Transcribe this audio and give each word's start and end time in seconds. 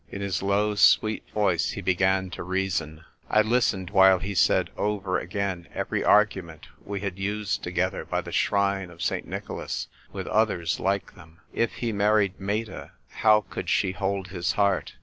In 0.09 0.19
his 0.19 0.41
low 0.41 0.73
sweet 0.73 1.29
voice 1.31 1.73
he 1.73 1.81
began 1.83 2.31
to 2.31 2.41
reason. 2.41 3.03
I 3.29 3.43
listened 3.43 3.91
while 3.91 4.17
he 4.17 4.33
said 4.33 4.71
over 4.75 5.19
again 5.19 5.67
every 5.75 6.03
argument 6.03 6.67
we 6.83 7.01
had 7.01 7.19
used 7.19 7.61
together 7.61 8.03
by 8.03 8.21
the 8.21 8.31
shrine 8.31 8.89
of 8.89 9.03
St. 9.03 9.27
Nicholas, 9.27 9.89
with 10.11 10.25
others 10.25 10.79
like 10.79 11.13
them. 11.13 11.39
If 11.53 11.73
he 11.73 11.91
married 11.91 12.39
Meta, 12.39 12.93
how 13.09 13.41
could 13.41 13.69
she 13.69 13.91
hold 13.91 14.29
his 14.29 14.53
heart 14.53 14.95